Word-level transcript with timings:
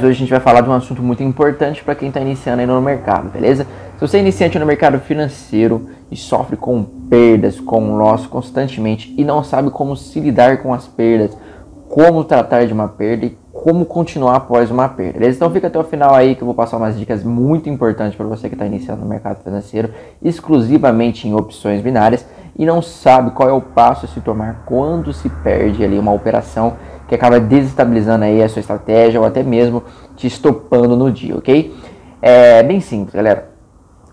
Hoje 0.00 0.12
a 0.12 0.14
gente 0.20 0.30
vai 0.30 0.38
falar 0.38 0.60
de 0.60 0.70
um 0.70 0.72
assunto 0.72 1.02
muito 1.02 1.24
importante 1.24 1.82
para 1.82 1.92
quem 1.92 2.06
está 2.06 2.20
iniciando 2.20 2.60
aí 2.60 2.66
no 2.68 2.80
mercado, 2.80 3.30
beleza? 3.30 3.66
Se 3.96 4.00
você 4.00 4.18
é 4.18 4.20
iniciante 4.20 4.56
no 4.56 4.64
mercado 4.64 5.00
financeiro 5.00 5.88
e 6.08 6.14
sofre 6.14 6.56
com 6.56 6.84
perdas, 6.84 7.58
com 7.58 7.96
loss 7.96 8.24
constantemente 8.24 9.12
e 9.18 9.24
não 9.24 9.42
sabe 9.42 9.70
como 9.70 9.96
se 9.96 10.20
lidar 10.20 10.58
com 10.58 10.72
as 10.72 10.86
perdas, 10.86 11.36
como 11.88 12.22
tratar 12.22 12.64
de 12.64 12.72
uma 12.72 12.86
perda 12.86 13.26
e 13.26 13.36
como 13.52 13.84
continuar 13.84 14.36
após 14.36 14.70
uma 14.70 14.88
perda, 14.88 15.18
beleza? 15.18 15.34
Então 15.38 15.50
fica 15.50 15.66
até 15.66 15.80
o 15.80 15.82
final 15.82 16.14
aí 16.14 16.36
que 16.36 16.42
eu 16.42 16.46
vou 16.46 16.54
passar 16.54 16.76
umas 16.76 16.96
dicas 16.96 17.24
muito 17.24 17.68
importantes 17.68 18.14
para 18.16 18.24
você 18.24 18.48
que 18.48 18.54
está 18.54 18.66
iniciando 18.66 19.02
no 19.02 19.08
mercado 19.08 19.42
financeiro, 19.42 19.92
exclusivamente 20.22 21.26
em 21.26 21.34
opções 21.34 21.82
binárias 21.82 22.24
e 22.56 22.64
não 22.64 22.80
sabe 22.80 23.32
qual 23.32 23.48
é 23.48 23.52
o 23.52 23.60
passo 23.60 24.06
a 24.06 24.08
se 24.08 24.20
tomar 24.20 24.62
quando 24.64 25.12
se 25.12 25.28
perde 25.28 25.82
ali 25.82 25.98
uma 25.98 26.12
operação 26.12 26.74
que 27.08 27.14
acaba 27.14 27.40
desestabilizando 27.40 28.24
aí 28.24 28.42
a 28.42 28.48
sua 28.48 28.60
estratégia 28.60 29.18
ou 29.18 29.26
até 29.26 29.42
mesmo 29.42 29.82
te 30.14 30.26
estopando 30.26 30.94
no 30.94 31.10
dia, 31.10 31.36
ok? 31.36 31.74
É 32.20 32.62
bem 32.62 32.80
simples, 32.80 33.14
galera. 33.14 33.50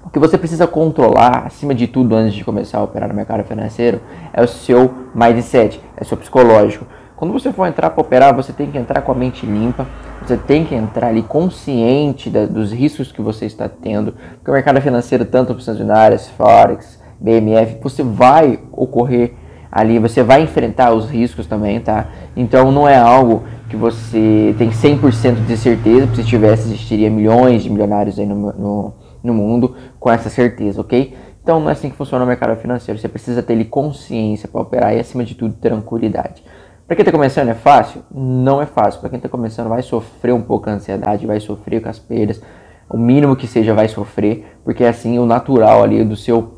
O 0.03 0.09
que 0.09 0.19
você 0.19 0.37
precisa 0.37 0.65
controlar, 0.65 1.43
acima 1.47 1.75
de 1.75 1.87
tudo, 1.87 2.15
antes 2.15 2.33
de 2.33 2.45
começar 2.45 2.77
a 2.77 2.83
operar 2.83 3.09
no 3.09 3.15
mercado 3.15 3.43
financeiro, 3.43 3.99
é 4.31 4.41
o 4.41 4.47
seu 4.47 4.93
mindset, 5.13 5.81
é 5.97 6.03
o 6.03 6.05
seu 6.05 6.15
psicológico. 6.15 6.85
Quando 7.15 7.33
você 7.33 7.51
for 7.51 7.65
entrar 7.65 7.89
para 7.89 8.01
operar, 8.01 8.35
você 8.35 8.53
tem 8.53 8.69
que 8.69 8.77
entrar 8.77 9.01
com 9.01 9.11
a 9.11 9.15
mente 9.15 9.45
limpa, 9.45 9.87
você 10.21 10.37
tem 10.37 10.63
que 10.63 10.75
entrar 10.75 11.07
ali 11.07 11.23
consciente 11.23 12.29
da, 12.29 12.45
dos 12.45 12.71
riscos 12.71 13.11
que 13.11 13.21
você 13.21 13.45
está 13.45 13.67
tendo, 13.67 14.13
porque 14.35 14.51
o 14.51 14.53
mercado 14.53 14.79
financeiro, 14.79 15.25
tanto 15.25 15.53
opções 15.53 15.77
binárias, 15.77 16.27
Forex, 16.29 17.01
BMF, 17.19 17.79
você 17.81 18.03
vai 18.03 18.59
ocorrer 18.71 19.33
ali 19.75 19.99
você 19.99 20.23
vai 20.23 20.41
enfrentar 20.41 20.93
os 20.93 21.09
riscos 21.09 21.45
também, 21.45 21.81
tá? 21.81 22.07
Então 22.33 22.71
não 22.71 22.87
é 22.87 22.97
algo 22.97 23.43
que 23.67 23.75
você 23.75 24.55
tem 24.57 24.69
100% 24.69 25.45
de 25.45 25.57
certeza, 25.57 26.15
se 26.15 26.23
tivesse 26.23 26.69
existiria 26.69 27.09
milhões 27.09 27.61
de 27.61 27.69
milionários 27.69 28.17
aí 28.17 28.25
no, 28.25 28.53
no, 28.53 28.93
no, 29.21 29.33
mundo 29.33 29.75
com 29.99 30.09
essa 30.09 30.29
certeza, 30.29 30.79
ok? 30.79 31.13
Então 31.43 31.59
não 31.59 31.67
é 31.67 31.73
assim 31.73 31.89
que 31.89 31.97
funciona 31.97 32.23
o 32.23 32.27
mercado 32.27 32.55
financeiro, 32.55 32.97
você 32.97 33.09
precisa 33.09 33.43
ter 33.43 33.61
consciência 33.65 34.47
para 34.47 34.61
operar 34.61 34.95
e 34.95 34.99
acima 35.01 35.25
de 35.25 35.35
tudo 35.35 35.53
tranquilidade. 35.55 36.41
Para 36.87 36.95
quem 36.95 37.01
está 37.01 37.11
começando 37.11 37.49
é 37.49 37.53
fácil? 37.53 38.01
Não 38.09 38.61
é 38.61 38.65
fácil. 38.65 39.01
Para 39.01 39.09
quem 39.09 39.17
está 39.17 39.27
começando 39.27 39.67
vai 39.67 39.81
sofrer 39.81 40.33
um 40.33 40.41
pouco 40.41 40.69
a 40.69 40.73
ansiedade, 40.73 41.25
vai 41.25 41.41
sofrer 41.41 41.81
com 41.81 41.89
as 41.89 41.99
perdas, 41.99 42.41
o 42.89 42.97
mínimo 42.97 43.35
que 43.35 43.47
seja 43.47 43.73
vai 43.73 43.89
sofrer, 43.89 44.45
porque 44.63 44.85
é 44.85 44.87
assim 44.87 45.19
o 45.19 45.25
natural 45.25 45.83
ali 45.83 46.01
do 46.05 46.15
seu 46.15 46.54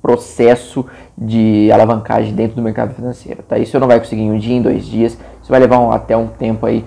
processo 0.00 0.86
de 1.16 1.70
alavancagem 1.72 2.34
dentro 2.34 2.56
do 2.56 2.62
mercado 2.62 2.94
financeiro. 2.94 3.42
Tá? 3.42 3.58
Isso 3.58 3.78
não 3.78 3.86
vai 3.86 3.98
conseguir 3.98 4.22
em 4.22 4.32
um 4.32 4.38
dia, 4.38 4.56
em 4.56 4.62
dois 4.62 4.86
dias, 4.86 5.18
isso 5.42 5.50
vai 5.50 5.60
levar 5.60 5.78
um, 5.78 5.90
até 5.90 6.16
um 6.16 6.26
tempo 6.26 6.66
aí 6.66 6.84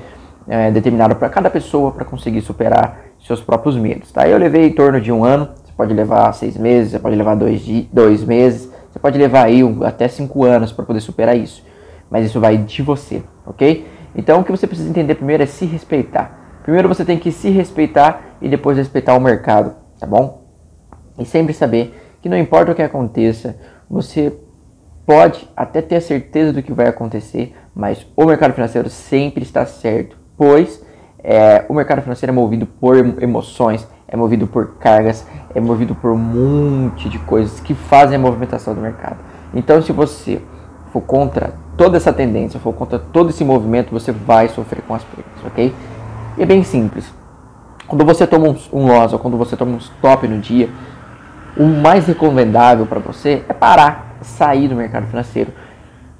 é, 0.47 0.71
determinado 0.71 1.15
para 1.15 1.29
cada 1.29 1.49
pessoa 1.49 1.91
para 1.91 2.05
conseguir 2.05 2.41
superar 2.41 2.99
seus 3.19 3.41
próprios 3.41 3.75
medos. 3.75 4.11
Tá? 4.11 4.27
Eu 4.27 4.37
levei 4.37 4.67
em 4.67 4.73
torno 4.73 4.99
de 4.99 5.11
um 5.11 5.23
ano, 5.23 5.49
você 5.63 5.71
pode 5.75 5.93
levar 5.93 6.33
seis 6.33 6.57
meses, 6.57 6.91
você 6.91 6.99
pode 6.99 7.15
levar 7.15 7.35
dois, 7.35 7.61
dois 7.91 8.23
meses, 8.23 8.71
você 8.91 8.99
pode 8.99 9.17
levar 9.17 9.45
aí 9.45 9.63
um, 9.63 9.83
até 9.83 10.07
cinco 10.07 10.43
anos 10.43 10.71
para 10.71 10.85
poder 10.85 10.99
superar 10.99 11.37
isso. 11.37 11.63
Mas 12.09 12.25
isso 12.25 12.39
vai 12.39 12.57
de 12.57 12.81
você, 12.81 13.23
ok? 13.45 13.87
Então 14.15 14.41
o 14.41 14.43
que 14.43 14.51
você 14.51 14.67
precisa 14.67 14.89
entender 14.89 15.15
primeiro 15.15 15.43
é 15.43 15.45
se 15.45 15.65
respeitar. 15.65 16.59
Primeiro 16.63 16.87
você 16.87 17.05
tem 17.05 17.17
que 17.17 17.31
se 17.31 17.49
respeitar 17.49 18.21
e 18.41 18.49
depois 18.49 18.77
respeitar 18.77 19.15
o 19.15 19.19
mercado, 19.19 19.75
tá 19.99 20.05
bom? 20.05 20.41
E 21.17 21.25
sempre 21.25 21.53
saber 21.53 22.00
que 22.21 22.29
não 22.29 22.37
importa 22.37 22.71
o 22.71 22.75
que 22.75 22.81
aconteça, 22.81 23.57
você 23.89 24.33
pode 25.05 25.49
até 25.55 25.81
ter 25.81 25.95
a 25.95 26.01
certeza 26.01 26.53
do 26.53 26.61
que 26.61 26.71
vai 26.71 26.87
acontecer, 26.87 27.55
mas 27.75 28.05
o 28.15 28.25
mercado 28.25 28.53
financeiro 28.53 28.89
sempre 28.89 29.43
está 29.43 29.65
certo, 29.65 30.15
pois 30.37 30.81
é, 31.23 31.65
o 31.69 31.73
mercado 31.73 32.01
financeiro 32.01 32.31
é 32.31 32.35
movido 32.35 32.65
por 32.65 32.97
emoções, 33.21 33.87
é 34.07 34.15
movido 34.15 34.47
por 34.47 34.75
cargas, 34.75 35.25
é 35.53 35.59
movido 35.59 35.95
por 35.95 36.11
um 36.11 36.17
monte 36.17 37.09
de 37.09 37.19
coisas 37.19 37.59
que 37.59 37.73
fazem 37.73 38.15
a 38.15 38.19
movimentação 38.19 38.73
do 38.73 38.81
mercado. 38.81 39.17
Então, 39.53 39.81
se 39.81 39.91
você 39.91 40.41
for 40.91 41.01
contra 41.01 41.53
toda 41.77 41.97
essa 41.97 42.11
tendência, 42.11 42.59
for 42.59 42.73
contra 42.73 42.99
todo 42.99 43.29
esse 43.29 43.43
movimento, 43.43 43.91
você 43.91 44.11
vai 44.11 44.49
sofrer 44.49 44.81
com 44.81 44.93
as 44.93 45.03
perdas, 45.03 45.45
ok? 45.45 45.73
E 46.37 46.43
é 46.43 46.45
bem 46.45 46.63
simples. 46.63 47.11
Quando 47.87 48.05
você 48.05 48.25
toma 48.25 48.49
um, 48.49 48.55
um 48.73 48.87
loss 48.87 49.13
ou 49.13 49.19
quando 49.19 49.37
você 49.37 49.55
toma 49.55 49.73
um 49.73 49.77
stop 49.77 50.27
no 50.27 50.39
dia, 50.39 50.69
o 51.57 51.65
mais 51.65 52.07
recomendável 52.07 52.85
para 52.85 52.99
você 52.99 53.43
é 53.47 53.53
parar, 53.53 54.17
sair 54.21 54.67
do 54.67 54.75
mercado 54.75 55.07
financeiro. 55.07 55.51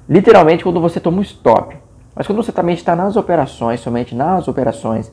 Literalmente 0.08 0.64
quando 0.64 0.80
você 0.80 1.00
toma 1.00 1.18
um 1.18 1.22
stop. 1.22 1.76
Mas 2.14 2.26
quando 2.26 2.42
você 2.42 2.52
também 2.52 2.74
está 2.74 2.94
nas 2.94 3.16
operações, 3.16 3.80
somente 3.80 4.14
nas 4.14 4.46
operações, 4.46 5.12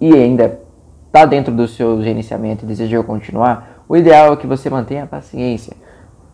e 0.00 0.12
ainda 0.12 0.60
está 1.06 1.24
dentro 1.24 1.54
do 1.54 1.66
seu 1.66 2.02
gerenciamento 2.02 2.64
e 2.64 2.68
deseja 2.68 3.02
continuar, 3.02 3.82
o 3.88 3.96
ideal 3.96 4.34
é 4.34 4.36
que 4.36 4.46
você 4.46 4.68
mantenha 4.68 5.04
a 5.04 5.06
paciência. 5.06 5.74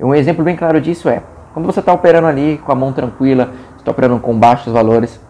Um 0.01 0.15
exemplo 0.15 0.43
bem 0.43 0.57
claro 0.57 0.81
disso 0.81 1.09
é, 1.09 1.23
quando 1.53 1.67
você 1.67 1.81
está 1.81 1.93
operando 1.93 2.27
ali 2.27 2.59
com 2.59 2.73
a 2.73 2.75
mão 2.75 2.93
tranquila, 2.93 3.53
está 3.77 3.91
operando 3.91 4.19
com 4.19 4.37
baixos 4.37 4.73
valores, 4.73 5.21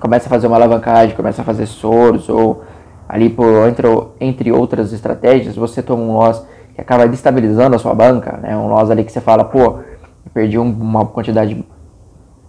começa 0.00 0.26
a 0.26 0.30
fazer 0.30 0.46
uma 0.46 0.56
alavancagem, 0.56 1.14
começa 1.14 1.42
a 1.42 1.44
fazer 1.44 1.66
soros, 1.66 2.28
ou 2.28 2.64
ali 3.08 3.28
por 3.28 3.68
entre, 3.68 3.86
entre 4.20 4.50
outras 4.50 4.92
estratégias, 4.92 5.54
você 5.54 5.82
toma 5.82 6.02
um 6.02 6.12
loss 6.12 6.44
que 6.74 6.80
acaba 6.80 7.06
destabilizando 7.06 7.76
a 7.76 7.78
sua 7.78 7.94
banca, 7.94 8.38
né? 8.38 8.56
Um 8.56 8.68
loss 8.68 8.90
ali 8.90 9.04
que 9.04 9.12
você 9.12 9.20
fala, 9.20 9.44
pô, 9.44 9.78
perdi 10.32 10.58
uma 10.58 11.04
quantidade 11.06 11.64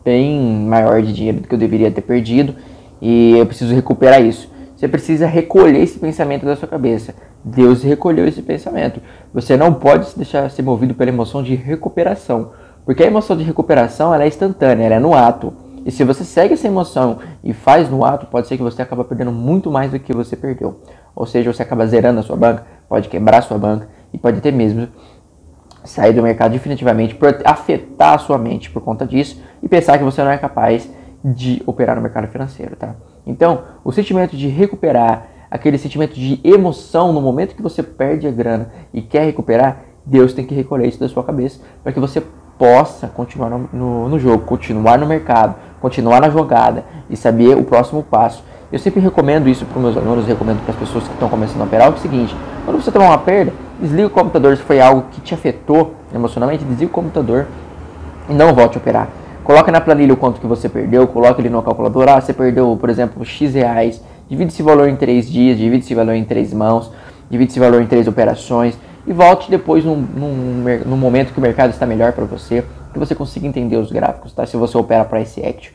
bem 0.04 0.66
maior 0.66 1.02
de 1.02 1.14
dinheiro 1.14 1.42
do 1.42 1.48
que 1.48 1.54
eu 1.54 1.60
deveria 1.60 1.92
ter 1.92 2.02
perdido 2.02 2.56
e 3.02 3.38
eu 3.38 3.46
preciso 3.46 3.74
recuperar 3.74 4.22
isso. 4.22 4.52
Você 4.76 4.88
precisa 4.88 5.26
recolher 5.26 5.80
esse 5.80 5.98
pensamento 6.00 6.46
da 6.46 6.56
sua 6.56 6.68
cabeça. 6.68 7.16
Deus 7.44 7.84
recolheu 7.84 8.28
esse 8.28 8.42
pensamento. 8.42 9.02
Você 9.34 9.56
não 9.56 9.74
pode 9.74 10.10
se 10.10 10.18
deixar 10.18 10.50
ser 10.50 10.62
movido 10.62 10.94
pela 10.94 11.10
emoção 11.10 11.44
de 11.44 11.56
recuperação, 11.56 12.52
porque 12.86 13.04
a 13.04 13.08
emoção 13.08 13.36
de 13.36 13.44
recuperação 13.44 14.14
ela 14.14 14.24
é 14.24 14.28
instantânea, 14.28 14.86
ela 14.86 14.96
é 14.96 15.00
no 15.00 15.14
ato. 15.14 15.54
E 15.86 15.92
se 15.92 16.04
você 16.06 16.24
segue 16.24 16.54
essa 16.54 16.68
emoção 16.68 17.20
e 17.44 17.52
faz 17.52 17.90
no 17.90 18.06
ato, 18.06 18.26
pode 18.28 18.48
ser 18.48 18.56
que 18.56 18.64
você 18.64 18.82
acabe 18.82 19.04
perdendo 19.04 19.34
muito 19.34 19.70
mais 19.70 19.92
do 19.92 20.00
que 20.00 20.14
você 20.14 20.36
perdeu. 20.36 20.80
Ou 21.14 21.26
seja, 21.26 21.52
você 21.52 21.62
acaba 21.62 21.86
zerando 21.86 22.22
a 22.22 22.24
sua 22.24 22.38
banca, 22.38 22.66
pode 22.88 23.10
quebrar 23.10 23.40
a 23.40 23.42
sua 23.42 23.58
banca 23.58 23.88
e 24.14 24.18
pode 24.18 24.38
até 24.38 24.52
mesmo 24.52 24.88
sair 25.84 26.14
do 26.14 26.24
mercado 26.24 26.52
definitivamente 26.52 27.16
por 27.16 27.42
afetar 27.44 28.14
a 28.14 28.18
sua 28.18 28.38
mente 28.38 28.70
por 28.70 28.82
conta 28.82 29.06
disso 29.06 29.42
e 29.62 29.68
pensar 29.68 29.98
que 29.98 30.04
você 30.04 30.24
não 30.24 30.32
é 30.32 30.38
capaz 30.38 30.90
de 31.24 31.62
operar 31.66 31.96
no 31.96 32.02
mercado 32.02 32.28
financeiro, 32.28 32.76
tá? 32.76 32.96
Então, 33.26 33.64
o 33.84 33.92
sentimento 33.92 34.36
de 34.36 34.48
recuperar, 34.48 35.28
aquele 35.50 35.78
sentimento 35.78 36.16
de 36.16 36.40
emoção 36.44 37.14
no 37.14 37.22
momento 37.22 37.56
que 37.56 37.62
você 37.62 37.82
perde 37.82 38.28
a 38.28 38.32
grana 38.32 38.72
e 38.94 39.02
quer 39.02 39.24
recuperar, 39.24 39.84
Deus 40.06 40.34
tem 40.34 40.46
que 40.46 40.54
recolher 40.54 40.88
isso 40.88 41.00
da 41.00 41.08
sua 41.08 41.24
cabeça 41.24 41.62
para 41.82 41.94
que 41.94 42.00
você 42.00 42.22
possa 42.58 43.08
continuar 43.08 43.50
no, 43.50 43.70
no, 43.72 44.10
no 44.10 44.20
jogo, 44.20 44.46
continuar 44.46 44.98
no 44.98 45.06
mercado, 45.06 45.56
continuar 45.80 46.22
na 46.22 46.30
jogada 46.30 46.84
e 47.10 47.16
saber 47.16 47.58
o 47.58 47.64
próximo 47.64 48.04
passo. 48.04 48.44
Eu 48.72 48.80
sempre 48.80 49.00
recomendo 49.00 49.48
isso 49.48 49.66
para 49.66 49.78
os 49.78 49.84
meus 49.84 49.98
alunos, 49.98 50.28
recomendo 50.28 50.62
para 50.64 50.74
as 50.74 50.80
pessoas 50.80 51.08
que 51.08 51.14
estão 51.14 51.30
começando 51.30 51.62
a 51.62 51.66
operar, 51.66 51.88
é 51.88 51.92
o 51.92 51.98
seguinte, 51.98 52.36
quando 52.66 52.82
você 52.82 52.92
tomar 52.92 53.08
uma 53.08 53.18
perda, 53.18 53.54
desliga 53.84 54.08
o 54.08 54.10
computador 54.10 54.56
se 54.56 54.64
foi 54.64 54.80
algo 54.80 55.04
que 55.12 55.20
te 55.20 55.34
afetou 55.34 55.94
emocionalmente, 56.16 56.64
desliga 56.64 56.90
o 56.90 56.94
computador 56.94 57.48
e 58.30 58.34
não 58.34 58.54
volte 58.54 58.78
a 58.78 58.82
operar. 58.82 59.10
Coloca 59.44 59.70
na 59.74 59.82
planilha 59.82 60.14
o 60.14 60.18
quanto 60.18 60.40
que 60.40 60.48
você 60.48 60.70
perdeu, 60.70 61.06
coloca 61.06 61.42
ele 61.42 61.50
no 61.50 61.62
calculador, 61.62 62.08
ah, 62.08 62.22
você 62.22 62.32
perdeu, 62.32 62.78
por 62.80 62.90
exemplo, 62.90 63.26
X 63.26 63.54
reais, 63.54 64.02
divide 64.30 64.54
esse 64.54 64.64
valor 64.64 64.88
em 64.88 64.96
três 64.96 65.30
dias, 65.30 65.58
divide 65.58 65.84
esse 65.84 65.94
valor 65.94 66.14
em 66.14 66.24
três 66.24 66.54
mãos, 66.54 66.92
divide 67.30 67.52
esse 67.52 67.60
valor 67.60 67.82
em 67.82 67.86
três 67.86 68.08
operações 68.08 68.78
e 69.06 69.12
volte 69.12 69.52
depois 69.52 69.84
num, 69.84 69.98
num, 69.98 70.64
num 70.86 70.98
momento 70.98 71.34
que 71.34 71.40
o 71.40 71.42
mercado 71.42 71.72
está 71.72 71.86
melhor 71.86 72.14
para 72.14 72.24
você, 72.24 72.64
que 72.94 73.00
você 73.00 73.14
consiga 73.14 73.46
entender 73.46 73.76
os 73.76 73.92
gráficos, 73.92 74.32
tá? 74.32 74.46
Se 74.46 74.56
você 74.56 74.78
opera 74.78 75.04
price 75.04 75.42
action. 75.46 75.74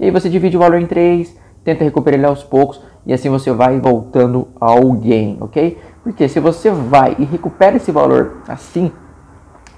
E 0.00 0.06
aí 0.06 0.10
você 0.10 0.28
divide 0.28 0.56
o 0.56 0.60
valor 0.60 0.80
em 0.80 0.86
três, 0.86 1.36
tenta 1.62 1.84
recuperar 1.84 2.18
ele 2.18 2.26
aos 2.26 2.42
poucos 2.42 2.80
e 3.06 3.12
assim 3.12 3.28
você 3.28 3.52
vai 3.52 3.78
voltando 3.78 4.48
ao 4.60 4.92
gain, 4.92 5.36
ok? 5.40 5.78
Porque 6.02 6.28
se 6.28 6.40
você 6.40 6.70
vai 6.70 7.16
e 7.18 7.24
recupera 7.24 7.76
esse 7.76 7.90
valor 7.90 8.38
assim, 8.48 8.90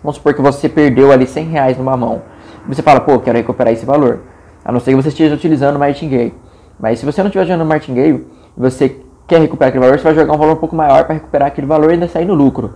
vamos 0.02 0.16
supor 0.16 0.34
que 0.34 0.42
você 0.42 0.68
perdeu 0.68 1.12
ali 1.12 1.26
100 1.26 1.46
reais 1.46 1.78
numa 1.78 1.96
mão, 1.96 2.22
você 2.68 2.82
fala, 2.82 3.00
pô, 3.00 3.18
quero 3.18 3.38
recuperar 3.38 3.72
esse 3.72 3.86
valor, 3.86 4.20
a 4.64 4.72
não 4.72 4.80
ser 4.80 4.90
que 4.90 4.96
você 4.96 5.08
esteja 5.08 5.34
utilizando 5.34 5.76
o 5.76 5.78
martingale. 5.78 6.34
Mas 6.78 6.98
se 6.98 7.06
você 7.06 7.22
não 7.22 7.28
estiver 7.28 7.44
usando 7.44 7.64
martingale, 7.64 8.26
você 8.56 9.00
quer 9.26 9.40
recuperar 9.40 9.68
aquele 9.68 9.84
valor, 9.84 9.98
você 9.98 10.04
vai 10.04 10.14
jogar 10.14 10.32
um 10.32 10.38
valor 10.38 10.52
um 10.52 10.60
pouco 10.60 10.76
maior 10.76 11.04
para 11.04 11.14
recuperar 11.14 11.48
aquele 11.48 11.66
valor 11.66 11.90
e 11.90 11.94
ainda 11.94 12.08
sair 12.08 12.24
no 12.24 12.34
lucro. 12.34 12.74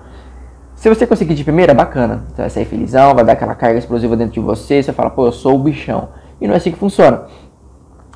Se 0.75 0.89
você 0.89 1.07
conseguir 1.07 1.35
de 1.35 1.45
primeira, 1.45 1.75
bacana. 1.75 2.25
Você 2.29 2.41
vai 2.41 2.51
sair 2.51 2.65
felizão, 2.65 3.15
vai 3.15 3.25
dar 3.25 3.35
aquela 3.35 3.55
carga 3.55 3.79
explosiva 3.79 4.17
dentro 4.17 4.33
de 4.35 4.41
você, 4.41 4.83
você 4.83 4.93
fala, 4.93 5.11
pô, 5.11 5.27
eu 5.27 5.33
sou 5.33 5.57
o 5.57 5.59
bichão. 5.59 6.09
E 6.41 6.47
não 6.47 6.55
é 6.55 6.57
assim 6.57 6.73
que 6.73 6.79
funciona. 6.79 7.25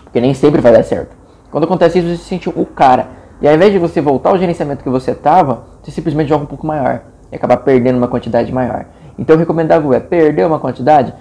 Porque 0.02 0.20
nem 0.20 0.32
sempre 0.32 0.62
vai 0.62 0.72
dar 0.72 0.82
certo. 0.82 1.14
Quando 1.54 1.66
acontece 1.66 2.00
isso, 2.00 2.08
você 2.08 2.16
se 2.16 2.24
sente 2.24 2.48
o 2.48 2.66
cara. 2.66 3.10
E 3.40 3.46
ao 3.46 3.54
invés 3.54 3.72
de 3.72 3.78
você 3.78 4.00
voltar 4.00 4.30
ao 4.30 4.38
gerenciamento 4.38 4.82
que 4.82 4.90
você 4.90 5.12
estava, 5.12 5.62
você 5.80 5.92
simplesmente 5.92 6.28
joga 6.28 6.42
um 6.42 6.48
pouco 6.48 6.66
maior. 6.66 7.02
E 7.30 7.36
acaba 7.36 7.56
perdendo 7.56 7.96
uma 7.96 8.08
quantidade 8.08 8.52
maior. 8.52 8.86
Então 9.16 9.36
o 9.36 9.38
recomendável 9.38 9.92
é 9.92 10.00
perder 10.00 10.48
uma 10.48 10.58
quantidade, 10.58 11.14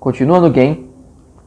continua 0.00 0.40
no 0.40 0.50
game, 0.50 0.90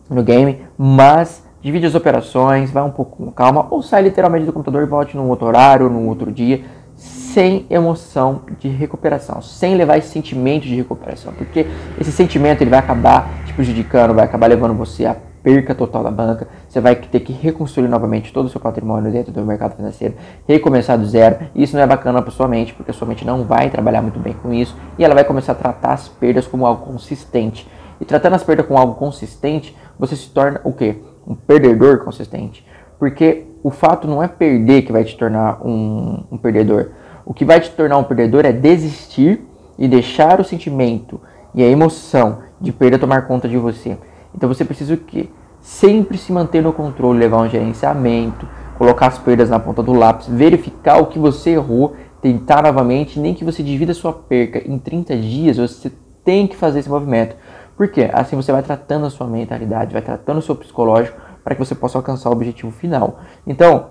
no 0.09 0.23
game, 0.23 0.61
mas 0.77 1.45
divide 1.61 1.85
as 1.85 1.95
operações, 1.95 2.71
vai 2.71 2.81
um 2.81 2.91
pouco 2.91 3.17
com 3.17 3.29
calma, 3.29 3.67
ou 3.69 3.83
sai 3.83 4.03
literalmente 4.03 4.45
do 4.45 4.53
computador 4.53 4.83
e 4.83 4.85
volte 4.85 5.17
num 5.17 5.27
outro 5.27 5.45
horário, 5.45 5.89
num 5.89 6.07
outro 6.07 6.31
dia, 6.31 6.63
sem 6.95 7.65
emoção 7.69 8.43
de 8.57 8.69
recuperação, 8.69 9.41
sem 9.41 9.75
levar 9.75 9.97
esse 9.97 10.07
sentimento 10.07 10.63
de 10.63 10.77
recuperação, 10.77 11.33
porque 11.33 11.67
esse 11.99 12.13
sentimento 12.13 12.61
ele 12.61 12.69
vai 12.69 12.79
acabar 12.79 13.29
te 13.45 13.53
prejudicando, 13.53 14.13
vai 14.13 14.23
acabar 14.23 14.47
levando 14.47 14.73
você 14.73 15.05
a 15.05 15.17
perca 15.45 15.75
total 15.75 16.03
da 16.03 16.09
banca, 16.09 16.47
você 16.67 16.81
vai 16.81 16.95
ter 16.95 17.19
que 17.19 17.31
reconstruir 17.31 17.87
novamente 17.87 18.33
todo 18.33 18.47
o 18.47 18.49
seu 18.49 18.59
patrimônio 18.59 19.11
dentro 19.11 19.31
do 19.31 19.45
mercado 19.45 19.75
financeiro, 19.75 20.15
recomeçar 20.47 20.97
do 20.97 21.05
zero. 21.05 21.37
Isso 21.53 21.75
não 21.75 21.83
é 21.83 21.85
bacana 21.85 22.19
para 22.19 22.31
sua 22.31 22.47
mente, 22.47 22.73
porque 22.73 22.91
sua 22.91 23.07
mente 23.07 23.23
não 23.23 23.43
vai 23.43 23.69
trabalhar 23.69 24.01
muito 24.01 24.19
bem 24.19 24.33
com 24.33 24.51
isso 24.51 24.75
e 24.97 25.05
ela 25.05 25.13
vai 25.13 25.23
começar 25.23 25.51
a 25.51 25.55
tratar 25.55 25.93
as 25.93 26.07
perdas 26.07 26.47
como 26.47 26.65
algo 26.65 26.83
consistente. 26.83 27.69
E 28.01 28.05
tratando 28.05 28.33
as 28.33 28.43
perdas 28.43 28.65
como 28.65 28.79
algo 28.79 28.95
consistente, 28.95 29.77
você 29.99 30.15
se 30.15 30.29
torna 30.31 30.59
o 30.63 30.73
quê? 30.73 30.95
Um 31.27 31.35
perdedor 31.35 32.03
consistente. 32.03 32.65
Porque 32.97 33.45
o 33.61 33.69
fato 33.69 34.07
não 34.07 34.23
é 34.23 34.27
perder 34.27 34.81
que 34.81 34.91
vai 34.91 35.03
te 35.03 35.15
tornar 35.15 35.61
um, 35.63 36.23
um 36.31 36.37
perdedor. 36.39 36.89
O 37.23 37.35
que 37.35 37.45
vai 37.45 37.59
te 37.59 37.69
tornar 37.69 37.99
um 37.99 38.03
perdedor 38.03 38.45
é 38.45 38.51
desistir 38.51 39.45
e 39.77 39.87
deixar 39.87 40.41
o 40.41 40.43
sentimento 40.43 41.21
e 41.53 41.61
a 41.61 41.67
emoção 41.67 42.39
de 42.59 42.71
perda 42.71 42.97
tomar 42.97 43.27
conta 43.27 43.47
de 43.47 43.57
você. 43.57 43.95
Então 44.35 44.49
você 44.49 44.65
precisa 44.65 44.93
o 44.93 44.97
quê? 44.97 45.29
Sempre 45.61 46.17
se 46.17 46.31
manter 46.31 46.61
no 46.61 46.73
controle, 46.73 47.17
levar 47.17 47.41
um 47.41 47.49
gerenciamento, 47.49 48.47
colocar 48.77 49.07
as 49.07 49.17
perdas 49.17 49.49
na 49.49 49.59
ponta 49.59 49.81
do 49.81 49.93
lápis, 49.93 50.27
verificar 50.27 50.97
o 50.97 51.07
que 51.07 51.17
você 51.17 51.51
errou, 51.51 51.95
tentar 52.21 52.61
novamente, 52.61 53.19
nem 53.19 53.33
que 53.33 53.45
você 53.45 53.63
divida 53.63 53.93
sua 53.93 54.11
perca 54.11 54.59
em 54.59 54.77
30 54.77 55.15
dias, 55.17 55.57
você 55.57 55.91
tem 56.23 56.47
que 56.47 56.55
fazer 56.55 56.79
esse 56.79 56.89
movimento. 56.89 57.35
Por 57.77 57.87
quê? 57.87 58.09
Assim 58.13 58.35
você 58.35 58.51
vai 58.51 58.63
tratando 58.63 59.05
a 59.05 59.09
sua 59.09 59.27
mentalidade, 59.27 59.93
vai 59.93 60.01
tratando 60.01 60.37
o 60.37 60.41
seu 60.41 60.55
psicológico 60.55 61.17
para 61.43 61.55
que 61.55 61.63
você 61.63 61.75
possa 61.75 61.97
alcançar 61.97 62.29
o 62.29 62.33
objetivo 62.33 62.71
final. 62.71 63.19
Então, 63.45 63.87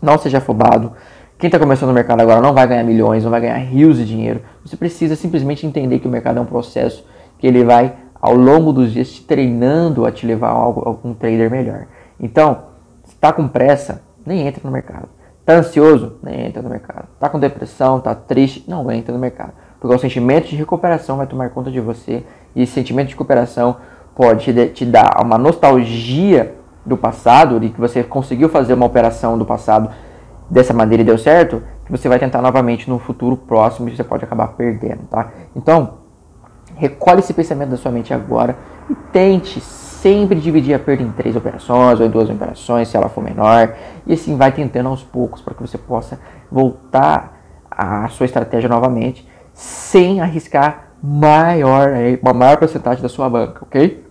não 0.00 0.18
seja 0.18 0.38
afobado. 0.38 0.92
Quem 1.38 1.48
está 1.48 1.58
começando 1.58 1.88
no 1.88 1.94
mercado 1.94 2.20
agora 2.20 2.40
não 2.40 2.52
vai 2.52 2.66
ganhar 2.66 2.84
milhões, 2.84 3.24
não 3.24 3.30
vai 3.30 3.40
ganhar 3.40 3.56
rios 3.56 3.96
de 3.96 4.06
dinheiro. 4.06 4.42
Você 4.64 4.76
precisa 4.76 5.16
simplesmente 5.16 5.66
entender 5.66 5.98
que 5.98 6.06
o 6.06 6.10
mercado 6.10 6.38
é 6.38 6.40
um 6.40 6.46
processo 6.46 7.04
que 7.38 7.46
ele 7.46 7.64
vai 7.64 7.96
ao 8.22 8.36
longo 8.36 8.72
dos 8.72 8.92
dias 8.92 9.10
te 9.10 9.24
treinando 9.24 10.06
a 10.06 10.12
te 10.12 10.24
levar 10.24 10.50
a 10.50 10.52
algum 10.52 11.12
trader 11.12 11.50
melhor. 11.50 11.86
Então, 12.20 12.62
se 13.02 13.14
está 13.14 13.32
com 13.32 13.48
pressa, 13.48 14.00
nem 14.24 14.46
entra 14.46 14.60
no 14.62 14.70
mercado. 14.70 15.08
Está 15.40 15.54
ansioso? 15.54 16.18
Nem 16.22 16.46
entra 16.46 16.62
no 16.62 16.70
mercado. 16.70 17.08
Está 17.14 17.28
com 17.28 17.40
depressão, 17.40 17.98
está 17.98 18.14
triste? 18.14 18.64
Não 18.68 18.88
entra 18.92 19.12
no 19.12 19.18
mercado. 19.18 19.52
Porque 19.80 19.96
o 19.96 19.98
sentimento 19.98 20.46
de 20.46 20.54
recuperação 20.54 21.16
vai 21.16 21.26
tomar 21.26 21.50
conta 21.50 21.68
de 21.68 21.80
você 21.80 22.22
e 22.54 22.62
esse 22.62 22.72
sentimento 22.72 23.08
de 23.08 23.14
recuperação 23.14 23.78
pode 24.14 24.70
te 24.70 24.84
dar 24.86 25.20
uma 25.20 25.36
nostalgia 25.36 26.54
do 26.86 26.96
passado, 26.96 27.58
de 27.58 27.70
que 27.70 27.80
você 27.80 28.04
conseguiu 28.04 28.48
fazer 28.48 28.74
uma 28.74 28.86
operação 28.86 29.36
do 29.36 29.44
passado 29.44 29.90
dessa 30.48 30.72
maneira 30.72 31.02
e 31.02 31.06
deu 31.06 31.18
certo, 31.18 31.62
que 31.84 31.90
você 31.90 32.08
vai 32.08 32.20
tentar 32.20 32.40
novamente 32.40 32.88
no 32.88 33.00
futuro 33.00 33.36
próximo 33.36 33.88
e 33.88 33.96
você 33.96 34.04
pode 34.04 34.24
acabar 34.24 34.48
perdendo, 34.48 35.02
tá? 35.10 35.30
Então, 35.56 36.01
Recolhe 36.82 37.20
esse 37.20 37.32
pensamento 37.32 37.68
da 37.68 37.76
sua 37.76 37.92
mente 37.92 38.12
agora 38.12 38.56
e 38.90 38.94
tente 39.12 39.60
sempre 39.60 40.40
dividir 40.40 40.74
a 40.74 40.80
perda 40.80 41.04
em 41.04 41.12
três 41.12 41.36
operações 41.36 42.00
ou 42.00 42.06
em 42.06 42.10
duas 42.10 42.28
operações, 42.28 42.88
se 42.88 42.96
ela 42.96 43.08
for 43.08 43.22
menor, 43.22 43.76
e 44.04 44.12
assim 44.12 44.36
vai 44.36 44.50
tentando 44.50 44.88
aos 44.88 45.00
poucos 45.00 45.40
para 45.40 45.54
que 45.54 45.60
você 45.60 45.78
possa 45.78 46.18
voltar 46.50 47.40
à 47.70 48.08
sua 48.08 48.26
estratégia 48.26 48.68
novamente 48.68 49.24
sem 49.52 50.20
arriscar 50.20 50.94
maior, 51.00 51.90
uma 52.20 52.32
maior 52.32 52.56
porcentagem 52.56 53.00
da 53.00 53.08
sua 53.08 53.30
banca, 53.30 53.62
ok? 53.62 54.04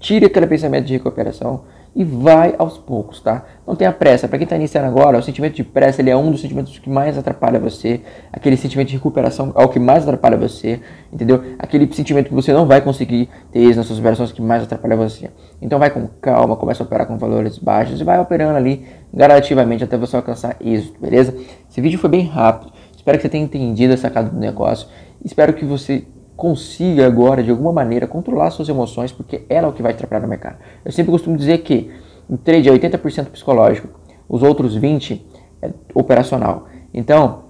Tire 0.00 0.26
aquele 0.26 0.48
pensamento 0.48 0.86
de 0.86 0.94
recuperação 0.94 1.66
e 1.94 2.02
vai 2.02 2.54
aos 2.58 2.76
poucos, 2.76 3.20
tá? 3.20 3.44
Não 3.66 3.76
tenha 3.76 3.92
pressa. 3.92 4.26
Para 4.26 4.38
quem 4.38 4.44
está 4.44 4.56
iniciando 4.56 4.88
agora, 4.88 5.16
o 5.16 5.22
sentimento 5.22 5.54
de 5.54 5.62
pressa 5.62 6.02
ele 6.02 6.10
é 6.10 6.16
um 6.16 6.30
dos 6.30 6.40
sentimentos 6.40 6.76
que 6.78 6.90
mais 6.90 7.16
atrapalha 7.16 7.58
você. 7.60 8.00
Aquele 8.32 8.56
sentimento 8.56 8.88
de 8.88 8.94
recuperação 8.94 9.52
é 9.56 9.64
o 9.64 9.68
que 9.68 9.78
mais 9.78 10.02
atrapalha 10.02 10.36
você, 10.36 10.80
entendeu? 11.12 11.42
Aquele 11.58 11.92
sentimento 11.94 12.28
que 12.28 12.34
você 12.34 12.52
não 12.52 12.66
vai 12.66 12.80
conseguir 12.80 13.28
ter 13.52 13.60
êxito 13.60 13.76
nas 13.76 13.86
suas 13.86 13.98
operações 14.00 14.32
que 14.32 14.42
mais 14.42 14.64
atrapalha 14.64 14.96
você. 14.96 15.30
Então 15.62 15.78
vai 15.78 15.90
com 15.90 16.08
calma, 16.20 16.56
começa 16.56 16.82
a 16.82 16.86
operar 16.86 17.06
com 17.06 17.16
valores 17.16 17.58
baixos 17.58 18.00
e 18.00 18.04
vai 18.04 18.18
operando 18.18 18.56
ali 18.56 18.84
gradativamente 19.12 19.84
até 19.84 19.96
você 19.96 20.16
alcançar 20.16 20.56
êxito, 20.60 21.00
beleza? 21.00 21.36
Esse 21.70 21.80
vídeo 21.80 21.98
foi 21.98 22.10
bem 22.10 22.26
rápido. 22.26 22.72
Espero 22.96 23.18
que 23.18 23.22
você 23.22 23.28
tenha 23.28 23.44
entendido 23.44 23.94
a 23.94 23.96
sacada 23.96 24.30
do 24.30 24.38
negócio. 24.38 24.88
Espero 25.24 25.52
que 25.52 25.64
você 25.64 26.04
consiga 26.36 27.06
agora, 27.06 27.42
de 27.42 27.50
alguma 27.50 27.72
maneira, 27.72 28.06
controlar 28.06 28.50
suas 28.50 28.68
emoções, 28.68 29.12
porque 29.12 29.44
ela 29.48 29.66
é 29.66 29.70
o 29.70 29.72
que 29.72 29.82
vai 29.82 29.92
atrapalhar 29.92 30.22
no 30.22 30.28
mercado. 30.28 30.56
Eu 30.84 30.92
sempre 30.92 31.12
costumo 31.12 31.36
dizer 31.36 31.58
que 31.58 31.90
o 32.28 32.36
trade 32.36 32.68
é 32.68 32.72
80% 32.72 33.26
psicológico, 33.26 33.88
os 34.28 34.42
outros 34.42 34.78
20% 34.78 35.20
é 35.62 35.70
operacional. 35.94 36.66
Então, 36.92 37.44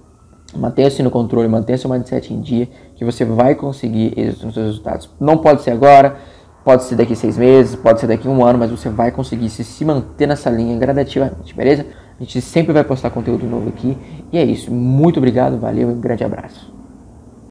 mantenha-se 0.55 1.01
no 1.01 1.09
controle, 1.09 1.47
mantenha 1.47 1.77
seu 1.77 1.89
mindset 1.89 2.33
em 2.33 2.41
dia, 2.41 2.67
que 2.95 3.03
você 3.03 3.25
vai 3.25 3.55
conseguir 3.55 4.13
seus 4.39 4.55
resultados. 4.55 5.09
Não 5.19 5.37
pode 5.37 5.61
ser 5.61 5.71
agora, 5.71 6.17
pode 6.63 6.83
ser 6.83 6.95
daqui 6.95 7.15
seis 7.15 7.37
meses, 7.37 7.75
pode 7.75 7.99
ser 7.99 8.07
daqui 8.07 8.27
um 8.27 8.43
ano, 8.43 8.59
mas 8.59 8.71
você 8.71 8.89
vai 8.89 9.11
conseguir 9.11 9.49
se, 9.49 9.63
se 9.63 9.85
manter 9.85 10.27
nessa 10.27 10.49
linha 10.49 10.77
gradativamente, 10.77 11.55
beleza? 11.55 11.85
A 12.19 12.23
gente 12.23 12.41
sempre 12.41 12.71
vai 12.71 12.83
postar 12.83 13.09
conteúdo 13.09 13.45
novo 13.45 13.69
aqui. 13.69 13.97
E 14.31 14.37
é 14.37 14.43
isso. 14.43 14.71
Muito 14.71 15.17
obrigado, 15.17 15.59
valeu 15.59 15.89
e 15.89 15.93
um 15.93 15.99
grande 15.99 16.23
abraço. 16.23 16.74